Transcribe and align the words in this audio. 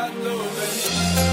I 0.00 0.08
love 0.10 0.58
it. 0.62 1.27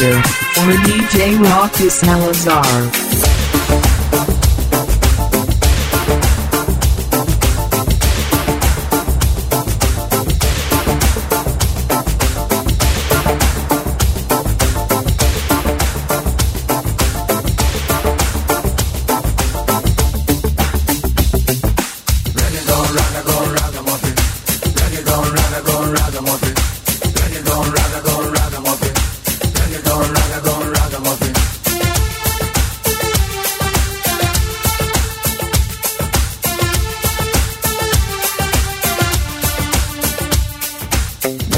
Master, 0.00 0.16
or 0.60 0.72
DJ 0.84 1.38
Rocky 1.42 1.88
Salazar. 1.90 3.29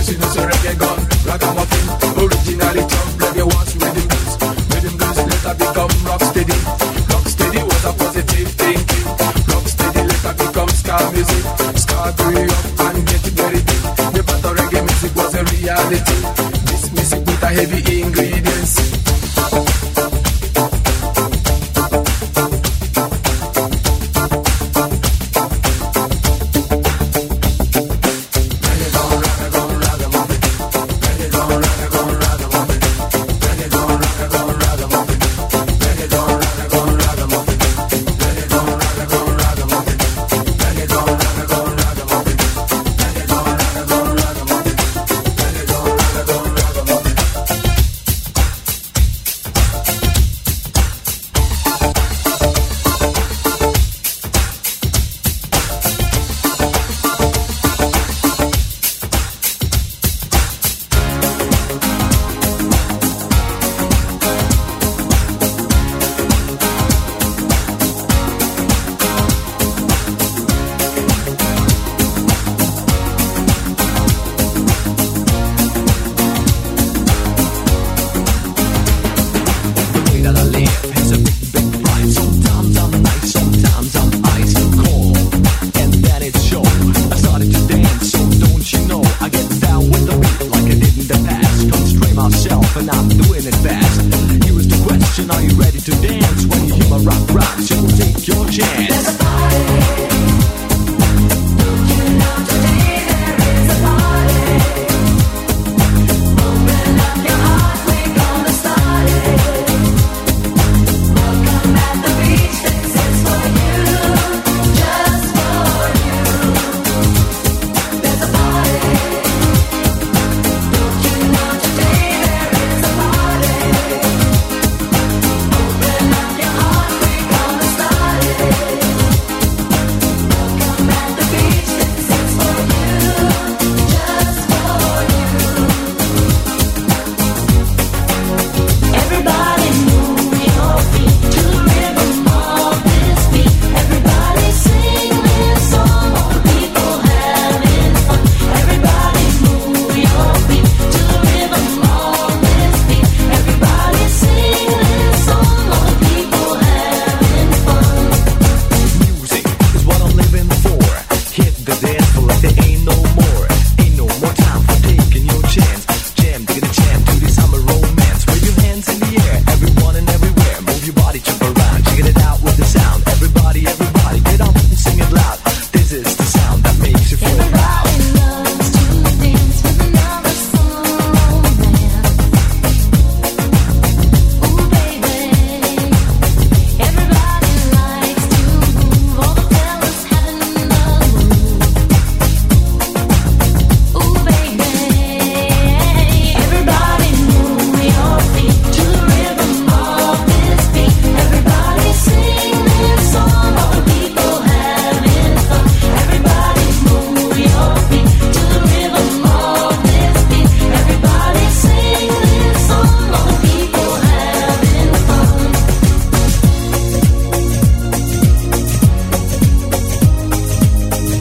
This 0.00 0.16
is 0.16 0.16
reggae 0.16 0.80
muffin 1.52 1.86
Originally 2.16 2.84
reggae 3.20 3.44
was 3.44 3.76
rhythm 3.76 4.08
Rhythm 4.72 4.96
later 4.96 5.54
become 5.60 5.92
rock 6.08 6.22
steady. 6.24 6.56
Rock 7.12 7.26
steady 7.28 7.60
was 7.68 7.84
a 7.84 7.92
positive 7.92 8.48
Rock 9.52 9.66
steady 9.68 10.00
later 10.08 10.34
become 10.40 10.72
ska 10.80 10.96
music. 11.12 11.44
Ska 11.76 11.98
grew 12.16 12.48
up 12.48 12.80
and 12.80 12.98
get 13.08 13.24
very 13.36 13.60
The 14.16 14.22
battle 14.24 14.54
reggae 14.56 14.80
music 14.88 15.12
was 15.16 15.34
a 15.34 15.44
reality. 15.52 16.18
This 16.64 16.84
music 16.96 17.20
with 17.26 17.42
a 17.42 17.48
heavy 17.48 18.00
ingredient 18.00 18.39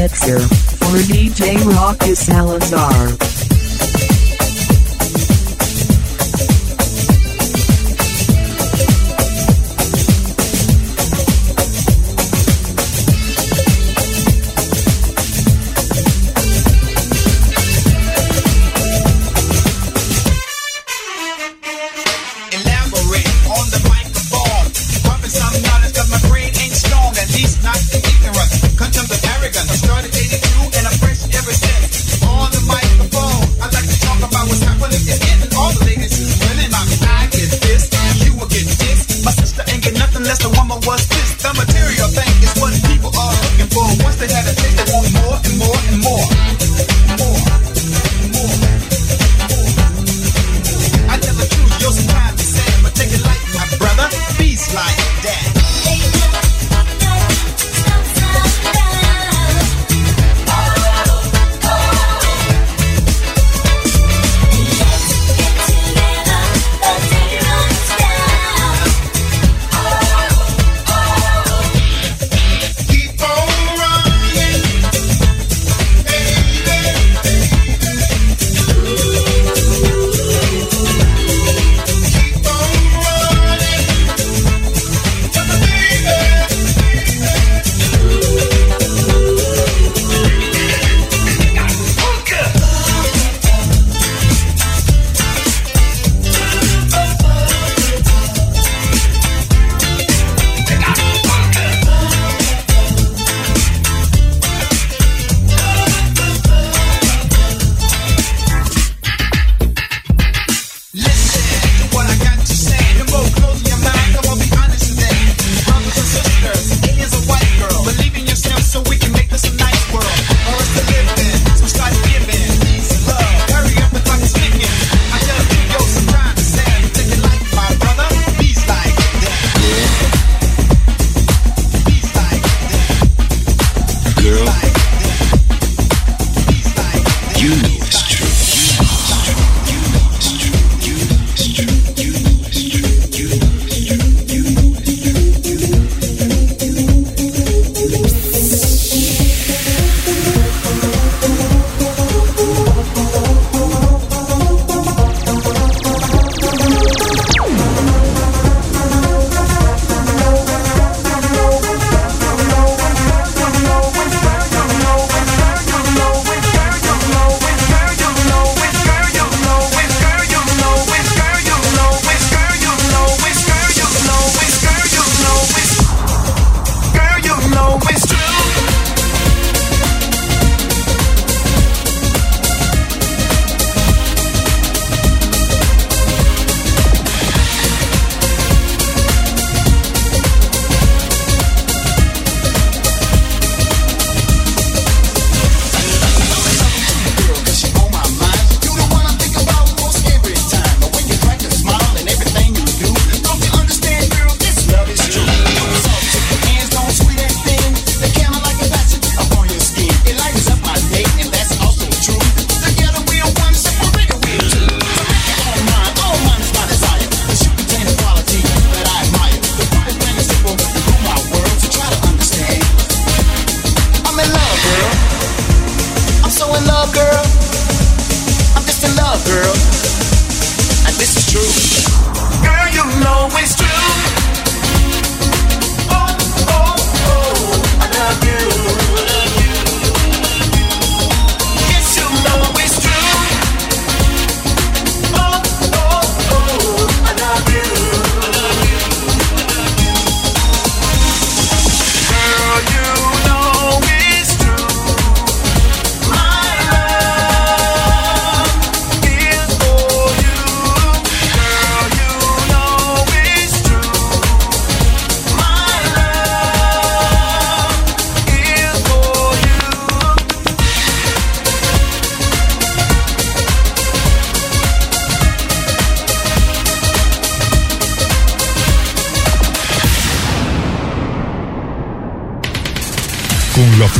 mixer, 0.00 0.38
DJ 1.06 1.58
Rocky 1.76 2.14
Salazar. 2.14 3.39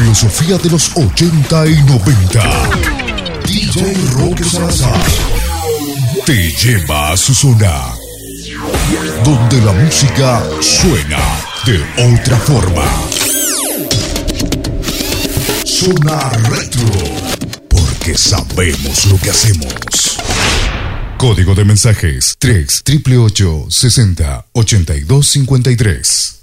filosofía 0.00 0.56
de 0.56 0.70
los 0.70 0.92
80 0.94 1.66
y 1.66 1.82
90. 1.82 2.70
DJ 3.44 3.94
Roque 4.12 4.44
Salazar 4.44 4.98
te 6.24 6.50
lleva 6.52 7.12
a 7.12 7.16
su 7.18 7.34
zona, 7.34 7.92
donde 9.22 9.60
la 9.60 9.72
música 9.72 10.42
suena 10.60 11.18
de 11.66 12.14
otra 12.14 12.38
forma. 12.38 12.84
Zona 15.66 16.30
Retro, 16.48 16.88
porque 17.68 18.16
sabemos 18.16 19.04
lo 19.04 19.18
que 19.18 19.30
hacemos. 19.30 20.18
Código 21.18 21.54
de 21.54 21.66
mensajes 21.66 22.36
3 22.38 22.82
888 22.86 23.66
60 23.68 24.46
82 24.52 25.26
53. 25.26 26.36